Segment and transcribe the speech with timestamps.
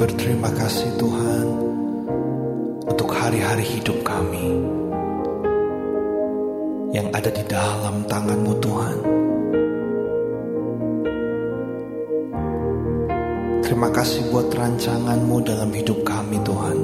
[0.00, 1.44] Berterima kasih Tuhan
[2.88, 4.56] untuk hari-hari hidup kami
[6.96, 8.96] yang ada di dalam tangan-Mu Tuhan.
[13.60, 16.78] Terima kasih buat rancangan-Mu dalam hidup kami Tuhan.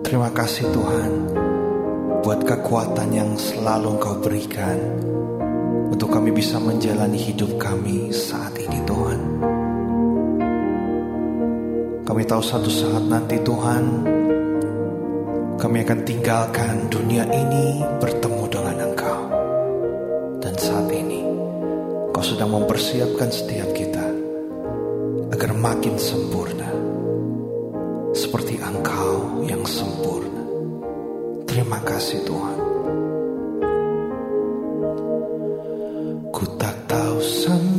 [0.00, 1.12] Terima kasih Tuhan
[2.24, 4.80] buat kekuatan yang selalu Engkau berikan
[5.92, 9.31] untuk kami bisa menjalani hidup kami saat ini Tuhan.
[12.12, 14.04] Kami tahu satu saat nanti Tuhan
[15.56, 19.20] kami akan tinggalkan dunia ini bertemu dengan Engkau.
[20.36, 21.24] Dan saat ini
[22.12, 24.04] Kau sedang mempersiapkan setiap kita
[25.32, 26.68] agar makin sempurna
[28.12, 30.44] seperti Engkau yang sempurna.
[31.48, 32.58] Terima kasih Tuhan.
[36.28, 37.71] Ku tak tahu sampai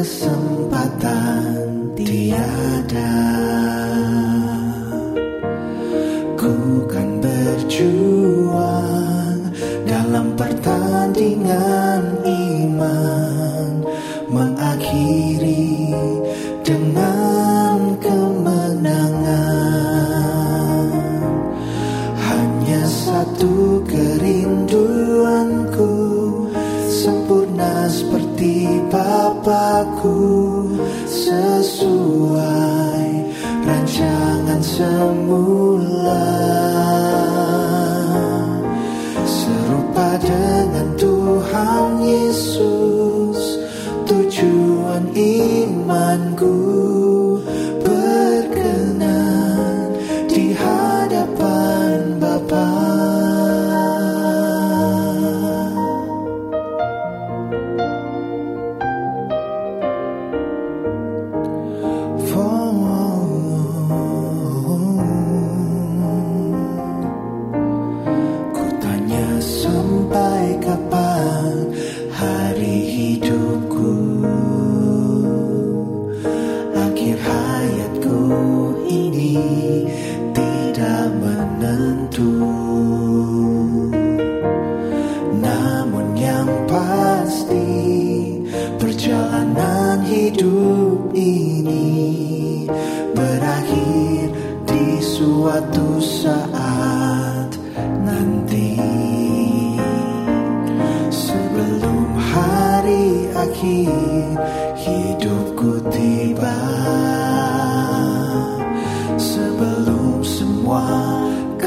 [0.00, 0.49] kesempatan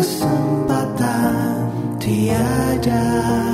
[0.03, 1.63] kesempatan
[1.95, 3.52] tiada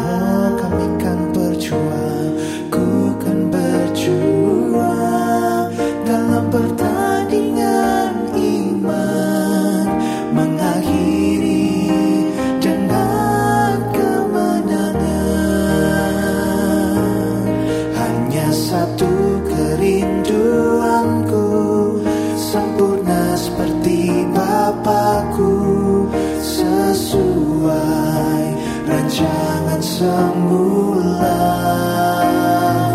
[30.00, 31.44] semula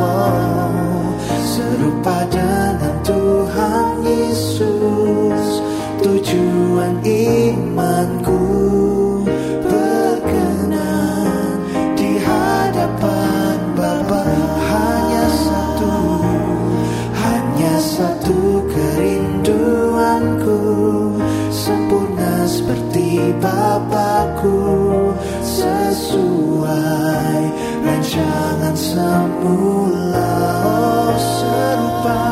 [0.01, 1.13] Oh,
[1.45, 5.61] Serupa dengan Tuhan Yesus
[6.01, 8.41] Tujuan imanku
[9.69, 11.61] berkenan.
[11.93, 14.25] Di hadapan Bapa
[14.69, 15.97] hanya satu
[17.21, 20.61] hanya satu kerinduanku.
[21.53, 24.94] Sempurna seperti Bapakku
[25.45, 27.41] sesuai.
[27.85, 30.33] Rancangan semula
[30.65, 32.25] oh, serupa.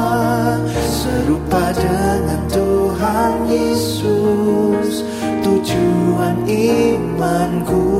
[0.88, 5.04] Serupa dengan Tuhan Yesus.
[5.42, 7.91] Tujuan imanku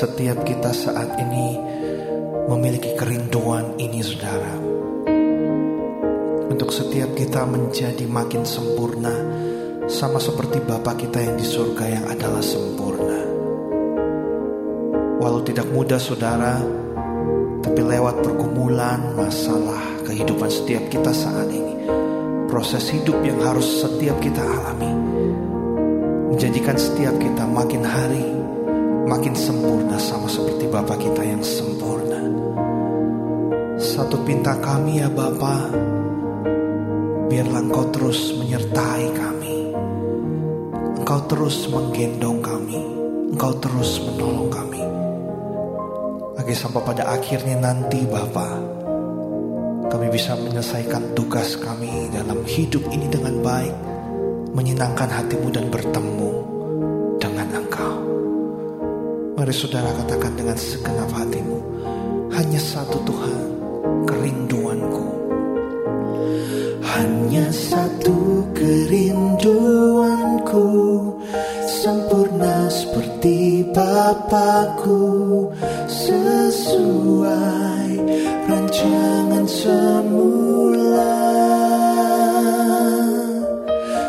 [0.00, 1.60] setiap kita saat ini
[2.48, 4.56] memiliki kerinduan ini saudara.
[6.48, 9.12] Untuk setiap kita menjadi makin sempurna
[9.92, 13.20] sama seperti Bapa kita yang di surga yang adalah sempurna.
[15.20, 16.64] Walau tidak mudah saudara,
[17.60, 21.76] tapi lewat pergumulan, masalah, kehidupan setiap kita saat ini,
[22.48, 24.96] proses hidup yang harus setiap kita alami,
[26.32, 28.39] menjadikan setiap kita makin hari
[29.10, 32.22] makin sempurna sama seperti Bapa kita yang sempurna.
[33.74, 35.66] Satu pinta kami ya Bapa,
[37.26, 39.56] biarlah Engkau terus menyertai kami.
[41.02, 42.78] Engkau terus menggendong kami,
[43.34, 44.82] Engkau terus menolong kami.
[46.38, 48.62] Agar sampai pada akhirnya nanti Bapa,
[49.90, 53.74] kami bisa menyelesaikan tugas kami dalam hidup ini dengan baik,
[54.54, 56.49] menyenangkan hatimu dan bertemu
[59.50, 61.58] Mari saudara katakan dengan segenap hatimu,
[62.38, 63.50] hanya satu Tuhan,
[64.06, 65.10] kerinduanku.
[66.86, 70.70] Hanya satu kerinduanku
[71.66, 75.50] Sempurna seperti Bapakku
[75.90, 77.90] Sesuai
[78.46, 81.26] rancangan semula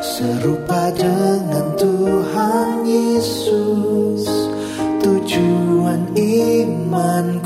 [0.05, 4.40] Serupa dengan Tuhan Yesus
[6.91, 7.40] imanku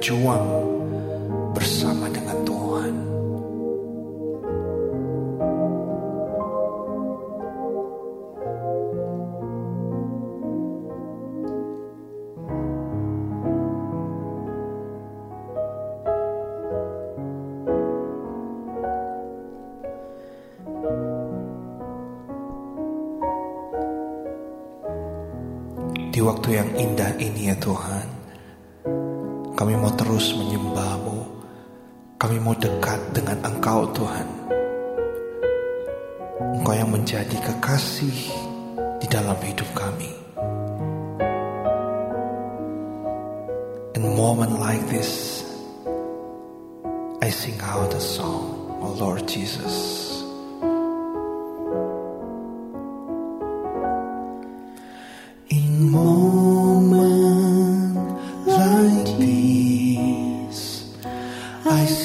[0.00, 0.48] berjuang
[1.52, 3.19] bersama dengan Tuhan.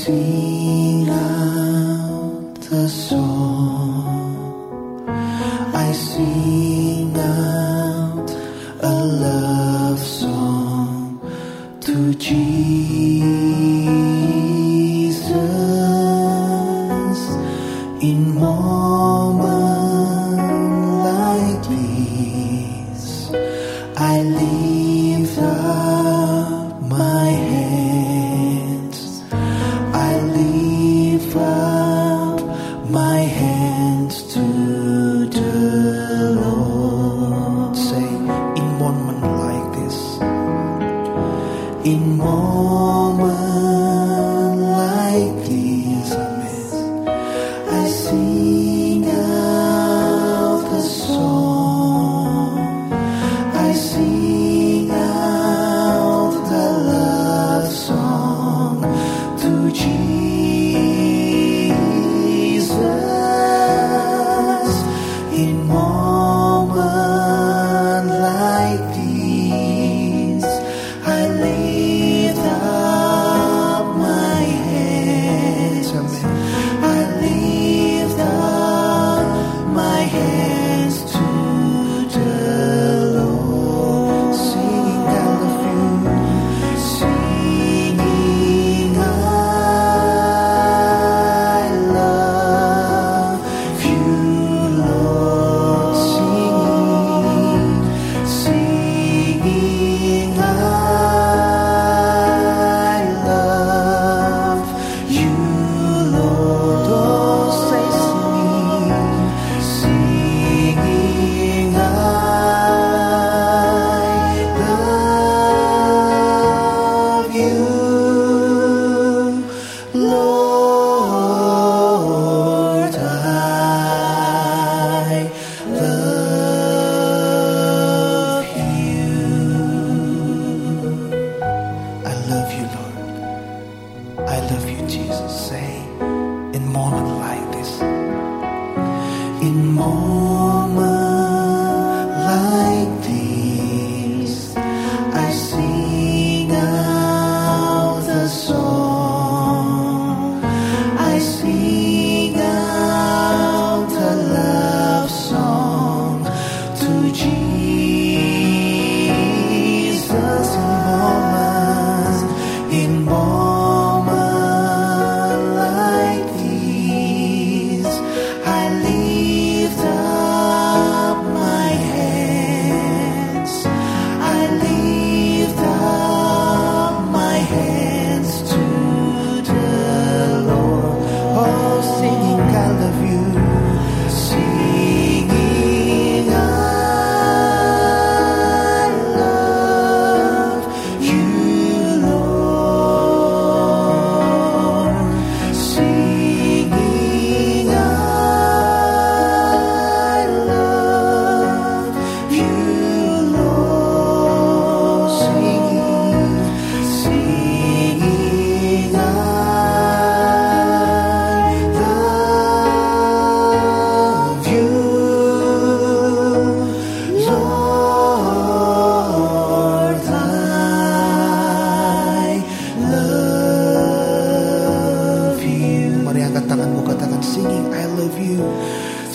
[0.06, 0.55] see.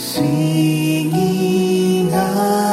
[0.00, 1.20] singing
[2.14, 2.69] out.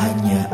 [0.00, 0.48] hanya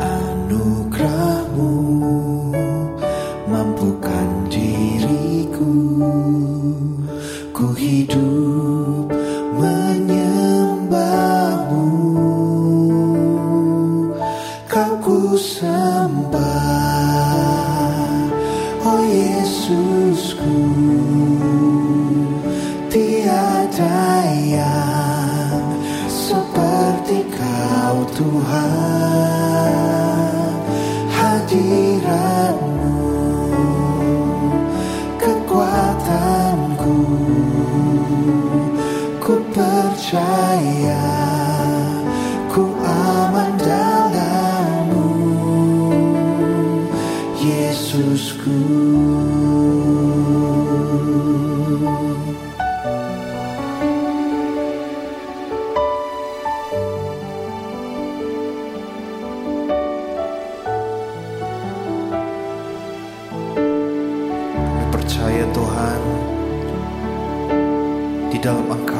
[68.47, 68.96] dalam angka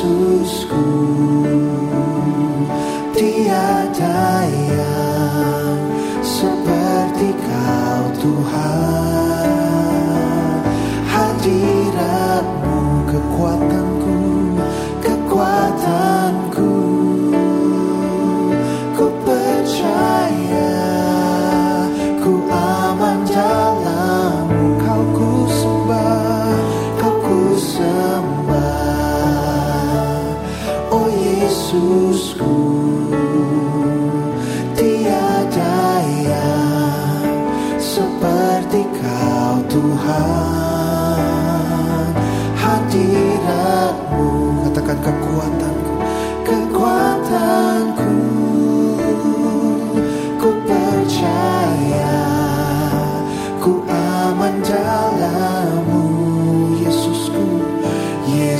[0.00, 1.59] To school.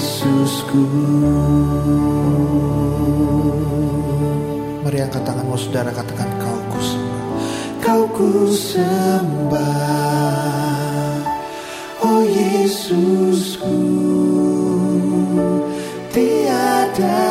[0.00, 0.80] Yesusku.
[4.80, 7.28] Mari angkat tanganmu saudara katakan kau ku sembah.
[7.84, 9.60] Kau ku sembah.
[12.00, 13.76] Oh Yesusku
[16.08, 17.29] Tiada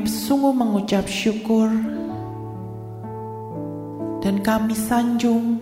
[0.00, 1.68] Kami sungguh mengucap syukur
[4.24, 5.60] dan kami sanjung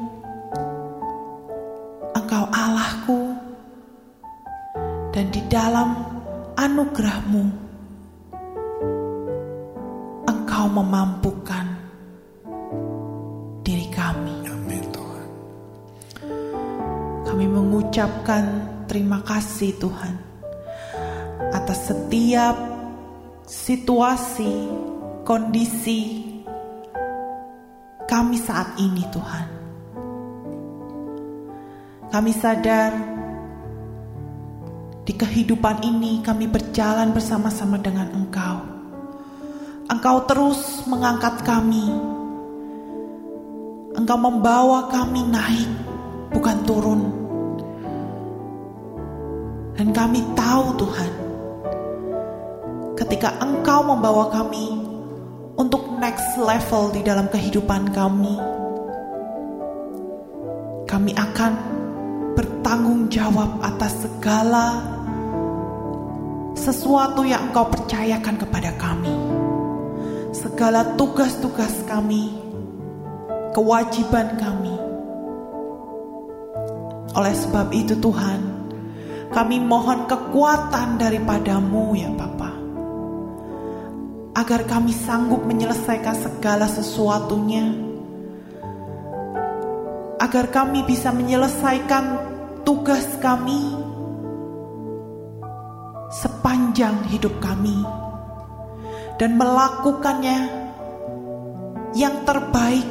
[2.15, 3.35] Engkau Allahku
[5.11, 5.91] dan di dalam
[6.55, 7.51] anugerahmu
[10.31, 11.67] Engkau memampukan
[13.67, 14.39] diri kami.
[14.47, 15.29] Amin Tuhan
[17.27, 18.45] Kami mengucapkan
[18.87, 20.15] terima kasih Tuhan
[21.51, 22.68] atas setiap
[23.49, 24.69] situasi,
[25.25, 26.21] kondisi
[28.05, 29.47] kami saat ini Tuhan.
[32.13, 32.93] Kami sadar
[35.09, 38.61] di kehidupan ini kami berjalan bersama-sama dengan Engkau.
[39.89, 41.89] Engkau terus mengangkat kami.
[43.97, 45.71] Engkau membawa kami naik,
[46.37, 47.03] bukan turun.
[49.81, 51.13] Dan kami tahu Tuhan,
[53.09, 54.69] ketika Engkau membawa kami
[55.57, 58.37] untuk next level di dalam kehidupan kami,
[60.85, 61.53] kami akan
[62.37, 64.85] bertanggung jawab atas segala
[66.53, 69.17] sesuatu yang Engkau percayakan kepada kami.
[70.37, 72.29] Segala tugas-tugas kami,
[73.57, 74.77] kewajiban kami.
[77.17, 78.41] Oleh sebab itu Tuhan,
[79.33, 82.38] kami mohon kekuatan daripadamu ya Bapa.
[84.39, 87.75] Agar kami sanggup menyelesaikan segala sesuatunya.
[90.23, 92.05] Agar kami bisa menyelesaikan
[92.63, 93.75] tugas kami
[96.15, 97.83] sepanjang hidup kami.
[99.19, 100.39] Dan melakukannya
[101.99, 102.87] yang terbaik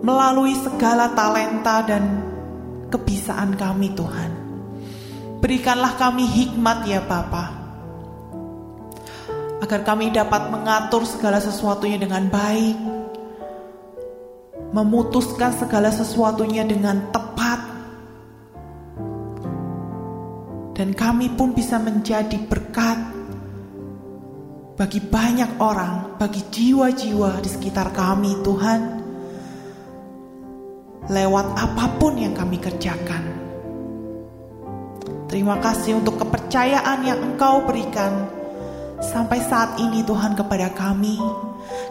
[0.00, 2.24] melalui segala talenta dan
[2.88, 4.43] kebisaan kami Tuhan.
[5.44, 7.52] Berikanlah kami hikmat ya Bapa.
[9.60, 12.80] Agar kami dapat mengatur segala sesuatunya dengan baik.
[14.72, 17.60] Memutuskan segala sesuatunya dengan tepat.
[20.72, 23.04] Dan kami pun bisa menjadi berkat
[24.80, 28.80] bagi banyak orang, bagi jiwa-jiwa di sekitar kami Tuhan
[31.04, 33.33] lewat apa pun yang kami kerjakan.
[35.34, 38.30] Terima kasih untuk kepercayaan yang Engkau berikan
[39.02, 41.18] sampai saat ini Tuhan kepada kami.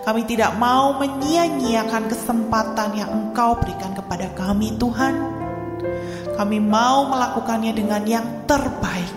[0.07, 5.19] Kami tidak mau menyia-nyiakan kesempatan yang Engkau berikan kepada kami Tuhan.
[6.39, 9.11] Kami mau melakukannya dengan yang terbaik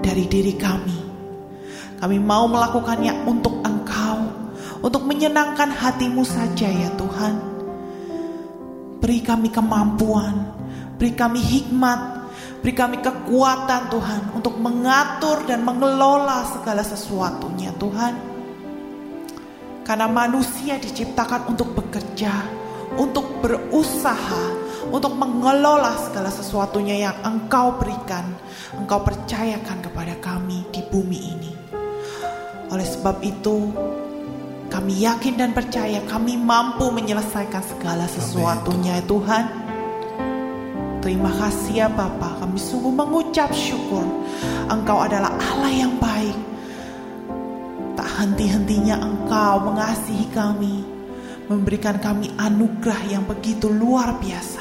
[0.00, 0.98] dari diri kami.
[2.00, 4.32] Kami mau melakukannya untuk Engkau,
[4.80, 7.36] untuk menyenangkan hatimu saja ya Tuhan.
[9.04, 10.56] Beri kami kemampuan,
[10.96, 12.17] beri kami hikmat,
[12.58, 18.14] beri kami kekuatan Tuhan untuk mengatur dan mengelola segala sesuatunya Tuhan.
[19.86, 22.34] Karena manusia diciptakan untuk bekerja,
[23.00, 24.44] untuk berusaha,
[24.92, 28.36] untuk mengelola segala sesuatunya yang Engkau berikan,
[28.76, 31.52] Engkau percayakan kepada kami di bumi ini.
[32.68, 33.72] Oleh sebab itu,
[34.68, 39.08] kami yakin dan percaya kami mampu menyelesaikan segala sesuatunya Amin.
[39.08, 39.67] Tuhan.
[41.08, 44.04] Terima kasih ya Bapa, kami sungguh mengucap syukur.
[44.68, 46.36] Engkau adalah Allah yang baik.
[47.96, 50.84] Tak henti-hentinya Engkau mengasihi kami,
[51.48, 54.60] memberikan kami anugerah yang begitu luar biasa.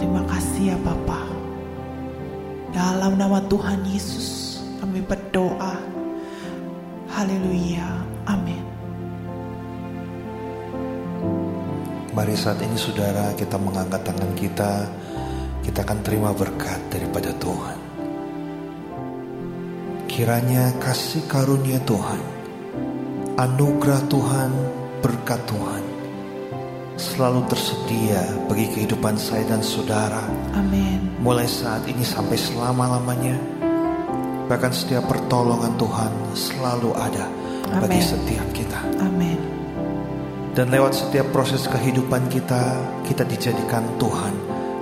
[0.00, 1.28] Terima kasih ya Bapa.
[2.72, 5.76] Dalam nama Tuhan Yesus kami berdoa.
[7.12, 8.00] Haleluya.
[8.24, 8.61] Amin.
[12.12, 14.84] Mari saat ini saudara kita mengangkat tangan kita.
[15.64, 17.78] Kita akan terima berkat daripada Tuhan.
[20.12, 22.20] Kiranya kasih karunia Tuhan
[23.40, 24.50] Anugerah Tuhan,
[25.00, 25.80] berkat Tuhan
[27.00, 30.20] Selalu tersedia bagi kehidupan saya dan saudara.
[30.52, 31.16] Amin.
[31.16, 33.40] Mulai saat ini sampai selama-lamanya
[34.52, 37.24] Bahkan setiap pertolongan Tuhan selalu ada
[37.72, 37.80] Amen.
[37.80, 38.84] bagi setiap kita.
[39.00, 39.31] Amin
[40.52, 42.76] dan lewat setiap proses kehidupan kita,
[43.08, 44.34] kita dijadikan Tuhan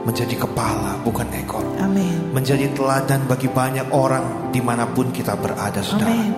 [0.02, 1.62] menjadi kepala bukan ekor.
[1.78, 2.34] Amin.
[2.34, 6.10] Menjadi teladan bagi banyak orang di mana pun kita berada saudara.
[6.10, 6.34] Amin.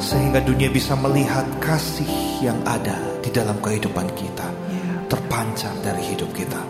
[0.00, 4.48] Sehingga dunia bisa melihat kasih yang ada di dalam kehidupan kita.
[4.48, 4.84] Ya.
[5.12, 6.60] Terpancar dari hidup kita.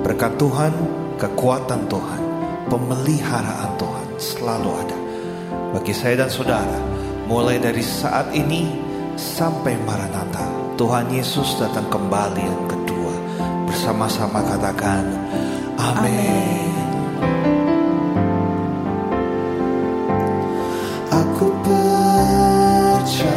[0.00, 0.72] Berkat Tuhan,
[1.20, 2.20] kekuatan Tuhan,
[2.72, 4.98] pemeliharaan Tuhan selalu ada.
[5.76, 6.91] Bagi saya dan saudara,
[7.32, 8.68] mulai dari saat ini
[9.16, 13.16] sampai Maranatha, Tuhan Yesus datang kembali yang kedua.
[13.64, 15.08] Bersama-sama katakan,
[15.80, 16.76] Amin.
[21.08, 23.32] Aku percaya,